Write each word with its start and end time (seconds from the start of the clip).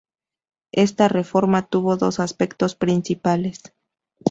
Esta 0.73 1.09
reforma 1.09 1.67
tuvo 1.67 1.95
dos 1.95 2.19
aspectos 2.19 2.73
principales. 2.73 3.61